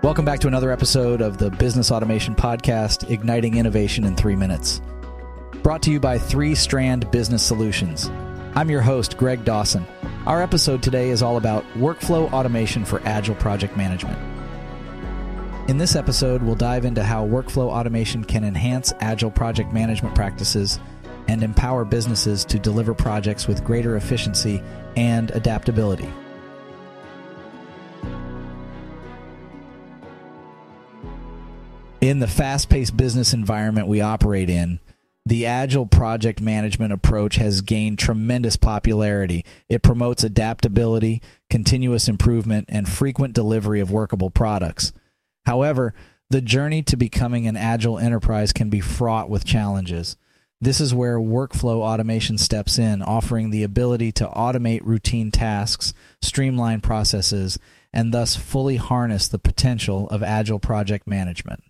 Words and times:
Welcome 0.00 0.24
back 0.24 0.38
to 0.40 0.46
another 0.46 0.70
episode 0.70 1.20
of 1.20 1.38
the 1.38 1.50
Business 1.50 1.90
Automation 1.90 2.36
Podcast, 2.36 3.10
Igniting 3.10 3.56
Innovation 3.56 4.04
in 4.04 4.14
Three 4.14 4.36
Minutes. 4.36 4.80
Brought 5.64 5.82
to 5.82 5.90
you 5.90 5.98
by 5.98 6.18
Three 6.18 6.54
Strand 6.54 7.10
Business 7.10 7.42
Solutions. 7.42 8.08
I'm 8.54 8.70
your 8.70 8.80
host, 8.80 9.16
Greg 9.16 9.44
Dawson. 9.44 9.84
Our 10.24 10.40
episode 10.40 10.84
today 10.84 11.10
is 11.10 11.20
all 11.20 11.36
about 11.36 11.64
workflow 11.74 12.32
automation 12.32 12.84
for 12.84 13.02
agile 13.04 13.34
project 13.34 13.76
management. 13.76 14.16
In 15.68 15.78
this 15.78 15.96
episode, 15.96 16.44
we'll 16.44 16.54
dive 16.54 16.84
into 16.84 17.02
how 17.02 17.26
workflow 17.26 17.66
automation 17.68 18.22
can 18.22 18.44
enhance 18.44 18.94
agile 19.00 19.32
project 19.32 19.72
management 19.72 20.14
practices 20.14 20.78
and 21.26 21.42
empower 21.42 21.84
businesses 21.84 22.44
to 22.44 22.60
deliver 22.60 22.94
projects 22.94 23.48
with 23.48 23.64
greater 23.64 23.96
efficiency 23.96 24.62
and 24.94 25.32
adaptability. 25.32 26.08
In 32.08 32.20
the 32.20 32.26
fast 32.26 32.70
paced 32.70 32.96
business 32.96 33.34
environment 33.34 33.86
we 33.86 34.00
operate 34.00 34.48
in, 34.48 34.80
the 35.26 35.44
agile 35.44 35.84
project 35.84 36.40
management 36.40 36.90
approach 36.90 37.36
has 37.36 37.60
gained 37.60 37.98
tremendous 37.98 38.56
popularity. 38.56 39.44
It 39.68 39.82
promotes 39.82 40.24
adaptability, 40.24 41.20
continuous 41.50 42.08
improvement, 42.08 42.64
and 42.70 42.88
frequent 42.88 43.34
delivery 43.34 43.80
of 43.80 43.90
workable 43.90 44.30
products. 44.30 44.94
However, 45.44 45.92
the 46.30 46.40
journey 46.40 46.82
to 46.84 46.96
becoming 46.96 47.46
an 47.46 47.58
agile 47.58 47.98
enterprise 47.98 48.54
can 48.54 48.70
be 48.70 48.80
fraught 48.80 49.28
with 49.28 49.44
challenges. 49.44 50.16
This 50.62 50.80
is 50.80 50.94
where 50.94 51.18
workflow 51.18 51.80
automation 51.82 52.38
steps 52.38 52.78
in, 52.78 53.02
offering 53.02 53.50
the 53.50 53.64
ability 53.64 54.12
to 54.12 54.28
automate 54.28 54.80
routine 54.82 55.30
tasks, 55.30 55.92
streamline 56.22 56.80
processes, 56.80 57.58
and 57.92 58.14
thus 58.14 58.34
fully 58.34 58.76
harness 58.76 59.28
the 59.28 59.38
potential 59.38 60.08
of 60.08 60.22
agile 60.22 60.58
project 60.58 61.06
management. 61.06 61.62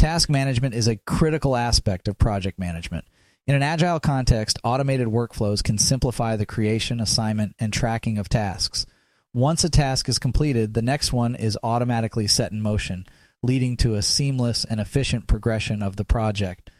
Task 0.00 0.30
management 0.30 0.74
is 0.74 0.88
a 0.88 0.96
critical 0.96 1.54
aspect 1.54 2.08
of 2.08 2.16
project 2.16 2.58
management. 2.58 3.04
In 3.46 3.54
an 3.54 3.62
agile 3.62 4.00
context, 4.00 4.58
automated 4.64 5.08
workflows 5.08 5.62
can 5.62 5.76
simplify 5.76 6.36
the 6.36 6.46
creation, 6.46 7.00
assignment, 7.00 7.54
and 7.58 7.70
tracking 7.70 8.16
of 8.16 8.26
tasks. 8.26 8.86
Once 9.34 9.62
a 9.62 9.68
task 9.68 10.08
is 10.08 10.18
completed, 10.18 10.72
the 10.72 10.80
next 10.80 11.12
one 11.12 11.34
is 11.34 11.58
automatically 11.62 12.26
set 12.26 12.50
in 12.50 12.62
motion, 12.62 13.04
leading 13.42 13.76
to 13.76 13.94
a 13.94 14.00
seamless 14.00 14.64
and 14.64 14.80
efficient 14.80 15.26
progression 15.26 15.82
of 15.82 15.96
the 15.96 16.04
project. 16.06 16.70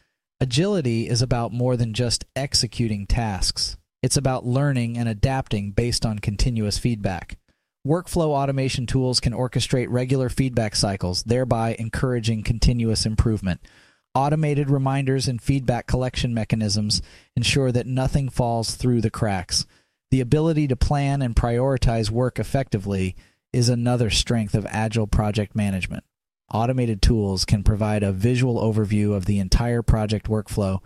Agility 0.40 1.06
is 1.06 1.20
about 1.20 1.52
more 1.52 1.76
than 1.76 1.92
just 1.92 2.24
executing 2.34 3.06
tasks. 3.06 3.76
It's 4.02 4.16
about 4.16 4.46
learning 4.46 4.96
and 4.96 5.10
adapting 5.10 5.72
based 5.72 6.06
on 6.06 6.20
continuous 6.20 6.78
feedback. 6.78 7.36
Workflow 7.86 8.28
automation 8.28 8.86
tools 8.86 9.20
can 9.20 9.32
orchestrate 9.32 9.86
regular 9.88 10.28
feedback 10.28 10.76
cycles, 10.76 11.22
thereby 11.22 11.76
encouraging 11.78 12.42
continuous 12.42 13.06
improvement. 13.06 13.60
Automated 14.14 14.68
reminders 14.68 15.28
and 15.28 15.40
feedback 15.40 15.86
collection 15.86 16.34
mechanisms 16.34 17.00
ensure 17.36 17.72
that 17.72 17.86
nothing 17.86 18.28
falls 18.28 18.74
through 18.74 19.00
the 19.00 19.10
cracks. 19.10 19.66
The 20.10 20.20
ability 20.20 20.68
to 20.68 20.76
plan 20.76 21.22
and 21.22 21.34
prioritize 21.34 22.10
work 22.10 22.38
effectively 22.38 23.16
is 23.52 23.68
another 23.68 24.10
strength 24.10 24.54
of 24.54 24.66
agile 24.66 25.06
project 25.06 25.54
management 25.56 26.04
automated 26.52 27.00
tools 27.00 27.44
can 27.44 27.62
provide 27.62 28.02
a 28.02 28.12
visual 28.12 28.60
overview 28.60 29.14
of 29.14 29.26
the 29.26 29.38
entire 29.38 29.82
project 29.82 30.28
workflow, 30.28 30.80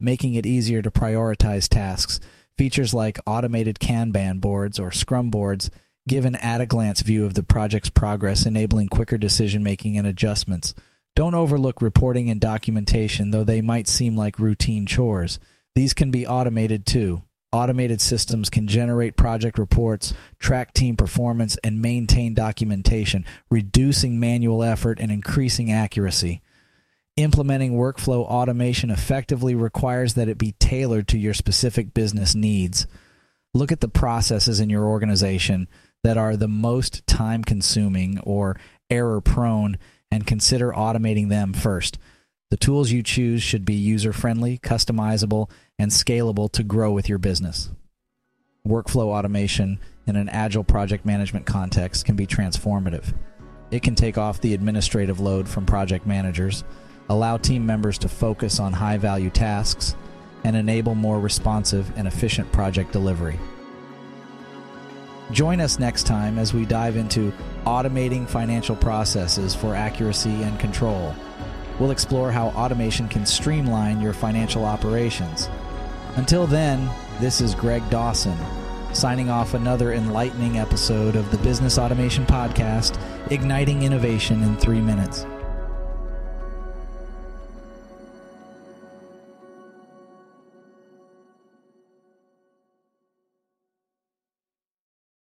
making 0.00 0.34
it 0.34 0.46
easier 0.46 0.82
to 0.82 0.90
prioritize 0.90 1.68
tasks. 1.68 2.20
Features 2.56 2.94
like 2.94 3.18
automated 3.26 3.78
Kanban 3.78 4.40
boards 4.40 4.78
or 4.78 4.90
Scrum 4.90 5.30
boards 5.30 5.70
give 6.08 6.24
an 6.24 6.34
at 6.36 6.60
a 6.60 6.66
glance 6.66 7.02
view 7.02 7.24
of 7.24 7.34
the 7.34 7.42
project's 7.42 7.90
progress, 7.90 8.44
enabling 8.46 8.88
quicker 8.88 9.18
decision 9.18 9.62
making 9.62 9.96
and 9.96 10.06
adjustments. 10.06 10.74
Don't 11.14 11.34
overlook 11.34 11.82
reporting 11.82 12.30
and 12.30 12.40
documentation, 12.40 13.30
though 13.30 13.44
they 13.44 13.60
might 13.60 13.88
seem 13.88 14.16
like 14.16 14.38
routine 14.38 14.86
chores. 14.86 15.38
These 15.74 15.94
can 15.94 16.10
be 16.10 16.26
automated 16.26 16.86
too. 16.86 17.22
Automated 17.50 18.00
systems 18.00 18.50
can 18.50 18.66
generate 18.66 19.16
project 19.16 19.58
reports, 19.58 20.12
track 20.38 20.74
team 20.74 20.96
performance, 20.96 21.56
and 21.64 21.80
maintain 21.80 22.34
documentation, 22.34 23.24
reducing 23.50 24.20
manual 24.20 24.62
effort 24.62 25.00
and 25.00 25.10
increasing 25.10 25.72
accuracy. 25.72 26.42
Implementing 27.16 27.72
workflow 27.72 28.20
automation 28.24 28.90
effectively 28.90 29.54
requires 29.54 30.14
that 30.14 30.28
it 30.28 30.38
be 30.38 30.52
tailored 30.60 31.08
to 31.08 31.18
your 31.18 31.34
specific 31.34 31.94
business 31.94 32.34
needs. 32.34 32.86
Look 33.54 33.72
at 33.72 33.80
the 33.80 33.88
processes 33.88 34.60
in 34.60 34.70
your 34.70 34.84
organization 34.84 35.68
that 36.04 36.16
are 36.16 36.36
the 36.36 36.48
most 36.48 37.06
time 37.06 37.42
consuming 37.44 38.18
or 38.20 38.58
error 38.90 39.20
prone 39.20 39.78
and 40.10 40.26
consider 40.26 40.72
automating 40.72 41.28
them 41.28 41.52
first. 41.52 41.98
The 42.50 42.56
tools 42.56 42.90
you 42.90 43.02
choose 43.02 43.42
should 43.42 43.64
be 43.64 43.74
user 43.74 44.12
friendly, 44.12 44.58
customizable, 44.58 45.50
and 45.78 45.90
scalable 45.90 46.50
to 46.52 46.62
grow 46.62 46.92
with 46.92 47.08
your 47.08 47.18
business. 47.18 47.70
Workflow 48.66 49.08
automation 49.08 49.78
in 50.06 50.16
an 50.16 50.28
agile 50.30 50.64
project 50.64 51.04
management 51.04 51.44
context 51.44 52.06
can 52.06 52.16
be 52.16 52.26
transformative. 52.26 53.14
It 53.70 53.82
can 53.82 53.94
take 53.94 54.16
off 54.16 54.40
the 54.40 54.54
administrative 54.54 55.20
load 55.20 55.46
from 55.46 55.66
project 55.66 56.06
managers, 56.06 56.64
allow 57.10 57.36
team 57.36 57.66
members 57.66 57.98
to 57.98 58.08
focus 58.08 58.58
on 58.58 58.72
high 58.72 58.96
value 58.96 59.30
tasks, 59.30 59.94
and 60.44 60.56
enable 60.56 60.94
more 60.94 61.20
responsive 61.20 61.92
and 61.96 62.08
efficient 62.08 62.50
project 62.52 62.92
delivery. 62.92 63.38
Join 65.30 65.60
us 65.60 65.78
next 65.78 66.06
time 66.06 66.38
as 66.38 66.54
we 66.54 66.64
dive 66.64 66.96
into 66.96 67.32
automating 67.64 68.28
financial 68.28 68.76
processes 68.76 69.54
for 69.54 69.74
accuracy 69.74 70.42
and 70.42 70.58
control 70.58 71.14
We'll 71.78 71.92
explore 71.92 72.32
how 72.32 72.48
automation 72.48 73.08
can 73.08 73.24
streamline 73.24 74.00
your 74.00 74.12
financial 74.12 74.64
operations. 74.64 75.48
Until 76.16 76.46
then, 76.46 76.90
this 77.20 77.40
is 77.40 77.54
Greg 77.54 77.88
Dawson, 77.88 78.36
signing 78.92 79.30
off 79.30 79.54
another 79.54 79.92
enlightening 79.92 80.58
episode 80.58 81.14
of 81.14 81.30
the 81.30 81.38
Business 81.38 81.78
Automation 81.78 82.26
Podcast, 82.26 83.00
igniting 83.30 83.82
innovation 83.82 84.42
in 84.42 84.56
three 84.56 84.80
minutes. 84.80 85.24